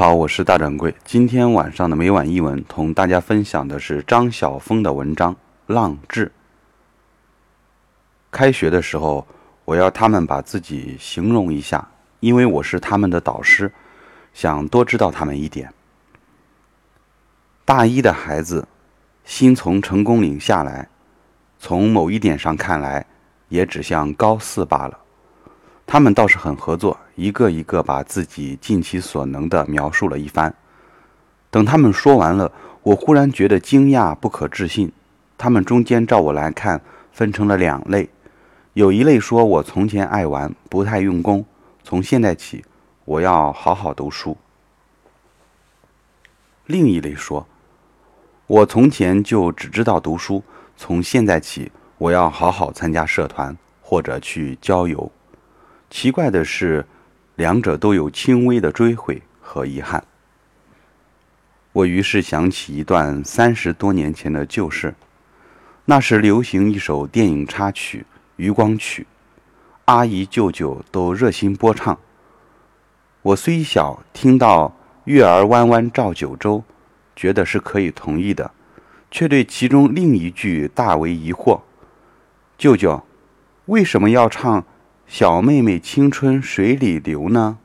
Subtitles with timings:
[0.00, 0.94] 好，我是大掌柜。
[1.04, 5.34] 今天晚上的每晚一文，同大家分享的是张晓峰的文章
[5.66, 6.24] 《浪志》。
[8.30, 9.26] 开学的时候，
[9.66, 11.86] 我要他们把自己形容一下，
[12.20, 13.70] 因为我是他们的导师，
[14.32, 15.70] 想多知道他们一点。
[17.66, 18.66] 大一的孩子，
[19.26, 20.88] 新从成功岭下来，
[21.58, 23.04] 从某一点上看来，
[23.50, 24.98] 也只像高四罢了。
[25.86, 30.54] 他们倒是很合作，一个一个把自己尽其所能地描述了一番。
[31.50, 32.50] 等他们说完了，
[32.82, 34.90] 我忽然觉得惊讶不可置信。
[35.36, 36.80] 他们中间照我来看，
[37.12, 38.08] 分成了两类：
[38.72, 41.44] 有一类说我从前爱玩，不太用功，
[41.84, 42.64] 从现在起
[43.04, 44.38] 我要好好读书；
[46.64, 47.46] 另一类说，
[48.46, 50.42] 我从前就只知道读书，
[50.74, 55.12] 从现在起我要好好参加社团或者去郊游。
[55.90, 56.86] 奇怪的是，
[57.40, 60.04] 两者都有轻微的追悔和遗憾。
[61.72, 64.94] 我于是想起一段三十多年前的旧事，
[65.86, 68.00] 那时流行一首电影插曲
[68.36, 69.02] 《渔光曲》，
[69.86, 71.98] 阿姨舅舅都热心播唱。
[73.22, 76.62] 我虽小，听到“月儿弯弯照九州”，
[77.16, 78.50] 觉得是可以同意的，
[79.10, 81.58] 却对其中另一句大为疑惑
[82.58, 83.02] ：“舅舅，
[83.64, 84.62] 为什么要唱？”
[85.10, 87.58] 小妹妹青春水里流呢？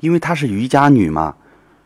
[0.00, 1.36] 因为她是渔家女嘛，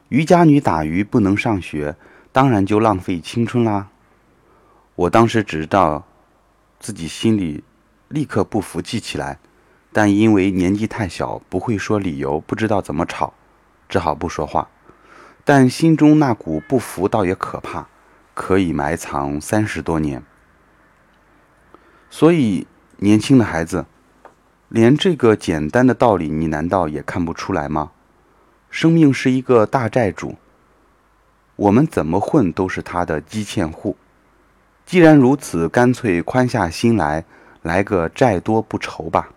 [0.09, 1.95] 渔家女打鱼不能上学，
[2.33, 3.91] 当然就浪费青春啦。
[4.97, 6.05] 我当时知道
[6.81, 7.63] 自己心里
[8.09, 9.39] 立刻不服气起来，
[9.93, 13.35] 但因为年纪太小，不会说理由，不知道怎么吵，
[13.89, 14.69] 只好不说话。
[15.45, 17.87] 但心中那股不服倒也可怕，
[18.35, 20.25] 可以埋藏三十多年。
[22.11, 22.67] 所以。
[22.99, 23.87] 年轻的孩子，
[24.69, 27.91] 连这个简单的道理，你难道也看不出来吗？
[28.71, 30.37] 生命是一个大债主，
[31.57, 33.97] 我们怎么混都是他的积欠户。
[34.87, 37.25] 既然如此，干脆宽下心来，
[37.63, 39.31] 来个债多不愁吧。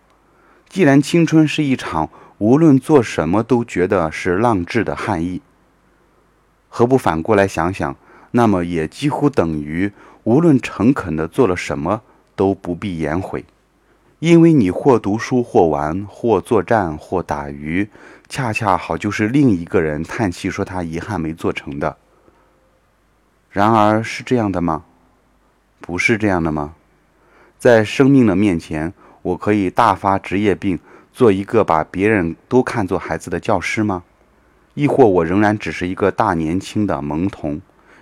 [0.70, 5.42] 既然青春是一场无论做什么都觉得是浪掷的汉意，
[6.70, 7.96] 何不反过来想想？
[8.32, 9.94] 那么也几乎等于
[10.24, 12.02] 无论诚恳的做了什么，
[12.36, 13.46] 都不必言悔。
[14.20, 17.90] 因为你或读书，或玩，或作战，或打鱼，
[18.30, 21.98] 恰恰好就是另一个人叹气说他遗憾没做成的。
[23.52, 24.84] 然而是这样的吗？
[25.80, 26.74] 不是这样的吗？
[27.58, 30.80] 在生命的面前，我可以大发职业病，
[31.14, 34.04] 做一个把别人都看作孩子的教师吗？
[34.74, 37.62] 亦或我仍然只是一个大年轻的懵童，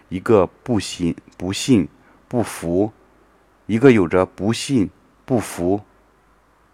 [0.09, 1.88] 一个不信、不信、
[2.27, 2.91] 不服，
[3.66, 4.90] 一个有着不信、
[5.25, 5.81] 不服。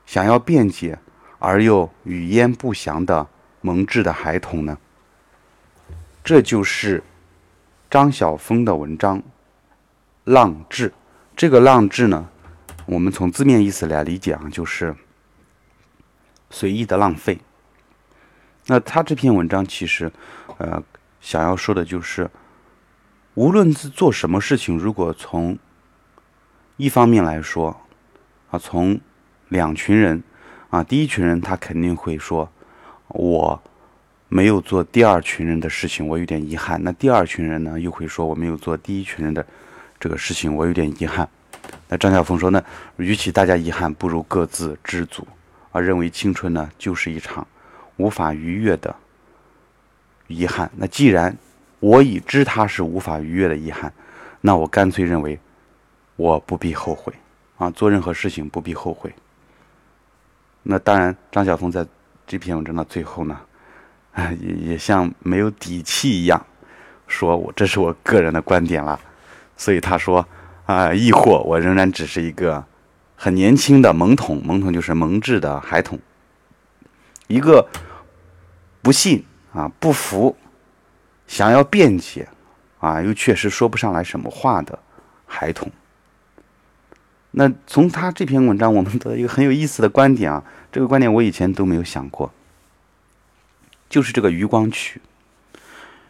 [0.06, 0.98] 想要辩解
[1.38, 3.28] 而又语焉不详的
[3.62, 4.78] 蒙挚的孩童呢？
[6.24, 7.04] 这就是
[7.90, 9.20] 张晓峰的文章
[10.24, 10.90] 《浪掷》。
[11.36, 12.28] 这个“浪掷”呢，
[12.86, 14.96] 我们从字面意思来理解啊，就是
[16.50, 17.40] 随意的浪费。
[18.66, 20.12] 那他这篇文章其实，
[20.58, 20.84] 呃，
[21.22, 22.30] 想要说的就是，
[23.36, 25.58] 无论是做什么事情，如果从
[26.80, 27.76] 一方面来说，
[28.50, 28.98] 啊，从
[29.50, 30.24] 两群人，
[30.70, 32.50] 啊，第一群人他肯定会说，
[33.10, 33.62] 我
[34.30, 36.82] 没有做第二群人的事情，我有点遗憾。
[36.82, 39.46] 那第二群人呢，又会说我没有做第一群人的
[40.00, 41.28] 这个事情，我有点遗憾。
[41.90, 42.64] 那张晓峰说呢，
[42.96, 45.28] 与其大家遗憾，不如各自知足，
[45.74, 47.46] 啊认为青春呢就是一场
[47.98, 48.96] 无法逾越的
[50.28, 50.72] 遗憾。
[50.78, 51.38] 那既然
[51.82, 53.92] 我已知它是无法逾越的遗憾，
[54.40, 55.38] 那我干脆认为
[56.20, 57.14] 我不必后悔
[57.58, 59.10] 啊，做任何事情不必后悔。
[60.64, 61.88] 那当然，张晓峰在
[62.28, 63.40] 这篇文章的最后呢，
[64.12, 66.46] 啊，也也像没有底气一样，
[67.08, 69.00] 说我这是我个人的观点了，
[69.56, 70.28] 所以他说
[70.66, 72.62] 啊，亦或我仍然只是一个
[73.16, 75.98] 很年轻的懵童，懵童就是蒙稚的孩童，
[77.28, 77.66] 一个
[78.82, 80.36] 不信啊、不服、
[81.28, 82.28] 想要辩解
[82.80, 84.78] 啊，又确实说不上来什么话的
[85.26, 85.72] 孩童。
[87.32, 92.32] 那从他这篇文章，我们得一个很有意思的观点啊， 这个观点我以前都没有想过，
[93.88, 95.00] 就是这个《渔光曲》，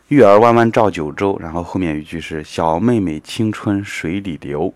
[0.07, 4.74] 月儿弯弯照九州，然后后面一句是“小妹妹青春水里流”，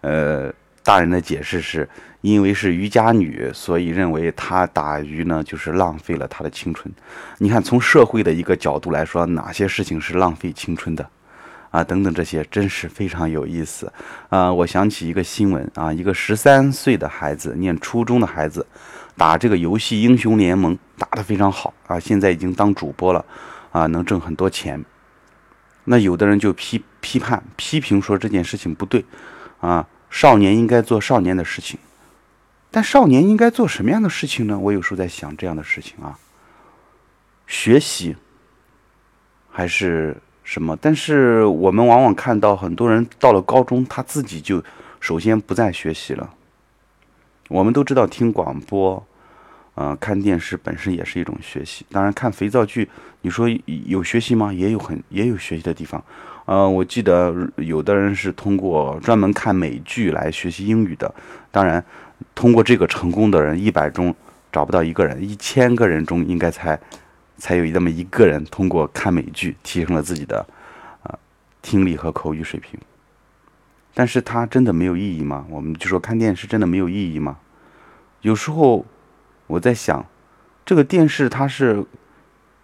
[0.00, 0.52] 呃，
[0.82, 1.88] 大人的解释是
[2.22, 6.90] 因为是渔家女，所以认为她打鱼呢就是浪费了她的青春。
[7.38, 11.06] 你看，从社会的一个角度来说，哪些事情是浪费青春的？
[11.70, 13.92] 啊，等等这些真是非常有意思。
[14.28, 18.66] 啊，我想起一个新闻啊，一个十三岁的孩子，念初中的孩子，
[19.16, 23.24] 打这个游戏英雄联盟打得非常好啊，现在已经当主播了
[23.72, 24.84] 啊，能挣很多钱。
[25.84, 29.04] 那有的人就批批判批评说这件事情不对
[29.60, 31.78] 啊，少年应该做少年的事情。
[32.72, 34.58] 但少年应该做什么样的事情呢？
[34.58, 36.18] 我有时候在想这样的事情啊，
[37.46, 38.16] 学习
[39.50, 40.78] 还是什么？
[40.80, 44.62] 但是我们往往看到很多人到了高中，他自己就
[45.00, 46.30] 首先不再学习了。
[47.48, 49.04] 我们都知道听广播，
[49.74, 51.84] 呃，看电视本身也是一种学习。
[51.90, 52.88] 当然，看肥皂剧，
[53.22, 53.48] 你说
[53.86, 54.52] 有学习吗？
[54.52, 56.02] 也有很也有学习的地方。
[56.44, 61.12] 呃，我记得有的人是通过专门看美剧来学习英语的。
[61.50, 61.84] 当然。
[62.34, 64.14] 通过这个成功的人，一百中
[64.50, 66.78] 找不到一个人，一千个人中应该才
[67.36, 70.46] 才有那么一个人通过看美剧提升了自己的
[71.02, 71.18] 啊
[71.62, 72.78] 听力和口语水平。
[73.94, 75.46] 但是它真的没有意义吗？
[75.48, 77.38] 我们就说看电视真的没有意义吗？
[78.20, 78.84] 有时候
[79.46, 80.04] 我在想，
[80.64, 81.84] 这个电视它是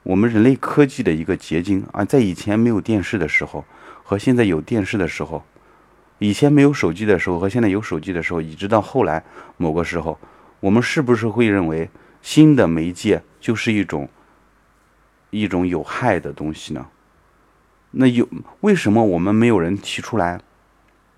[0.03, 3.65] 我们人类科技的一个结晶啊，在以前没有电视的时候
[4.03, 5.43] 和现在有电视的时候。
[6.19, 9.25] 以前没有手机的时候和现在有手机的时候，一直到后来
[9.57, 10.17] 某个时候，
[10.61, 11.91] 我们是不是会认为
[12.21, 14.09] 新的媒介就是一种
[15.33, 16.87] 一种有害的东西呢？
[17.91, 18.29] 那有
[18.61, 20.41] 为什么我们没有人提出来？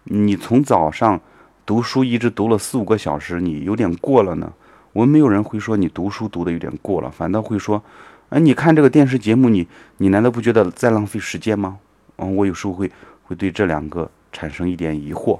[0.05, 1.21] 你从早上
[1.67, 4.55] 读书一直读了四五个小时，你有点过了呢？
[4.95, 7.85] 我们没有人会说你读书读的有点过了，反倒会说，
[8.31, 9.69] 哎，你看这个电视节目，你
[9.99, 11.79] 你难道不觉得在浪费时间吗？
[12.17, 12.91] 嗯，我有时候会
[13.25, 14.11] 会对这两个。
[14.37, 15.39] 产生一点疑惑。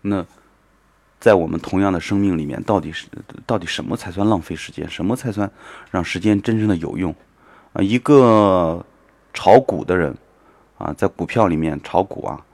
[0.00, 0.26] 那
[1.22, 3.06] 在我们同样的生命里面，到底是
[3.46, 4.90] 到底什么才算浪费时间？
[4.90, 5.48] 什么才算
[5.92, 7.14] 让时间真正的有用？
[7.74, 8.84] 啊，一个
[9.32, 10.18] 炒股的人
[10.78, 12.44] 啊，在股票里面炒股啊，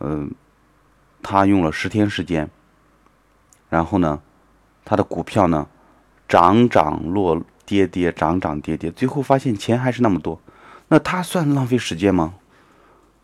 [0.00, 0.32] 嗯，
[1.22, 2.48] 他用了十天时间，
[3.68, 4.22] 然后呢，
[4.82, 5.68] 他的股票呢
[6.26, 10.40] 涨涨落跌跌，涨涨跌跌，最后发现钱还是那么多，
[10.88, 12.36] 那他算浪费时间吗？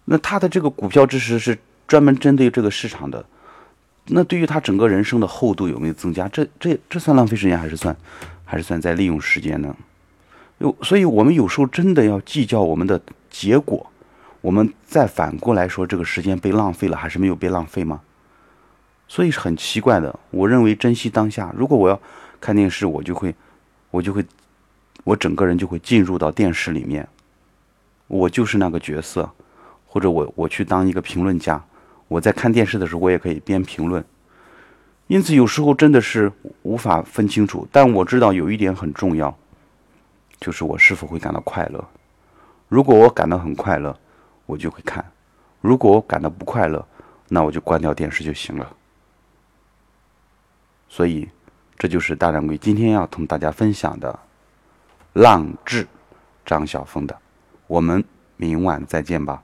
[0.05, 3.25] 那他的这个股票知识是专门针对这个市场的，
[4.06, 6.28] 那对于他整个人生的厚度有没有增加？
[6.28, 7.96] 这这这算浪费时间还是算
[8.44, 9.75] 还是算在利用时间呢？
[10.58, 13.00] 有，所以我们有时候真的要计较我们的
[13.31, 13.90] 结果，
[14.40, 18.00] 我们再反过来说，这个时间被浪费了还是没有被浪费吗？
[19.06, 20.19] 所以是很奇怪的。
[20.31, 21.52] 我认为珍惜当下。
[21.56, 22.00] 如果我要
[22.40, 23.34] 看电视，我就会
[23.90, 24.25] 我就会
[25.05, 27.08] 我整个人就会进入到电视里面，
[28.08, 29.31] 我就是那个角色。
[29.87, 31.62] 或者我我去当一个评论家，
[32.12, 34.05] 我在看电视的时候，我也可以边评论。
[35.06, 36.31] 因此有时候真的是
[36.62, 37.67] 无法分清楚。
[37.73, 39.35] 但我知道有一点很重要，
[40.38, 41.82] 就是我是否会感到快乐。
[42.69, 43.99] 如果我感到很快乐，
[44.44, 45.03] 我就会看；
[45.62, 46.87] 如果我感到不快乐，
[47.29, 48.76] 那我就关掉电视就行了。
[50.88, 51.26] 所以，
[51.79, 54.12] 这就是大掌柜今天要同大家分享的
[55.20, 55.85] 《浪志》
[56.44, 57.17] 张晓峰的。
[57.67, 58.05] 我们
[58.37, 59.43] 明晚再见吧。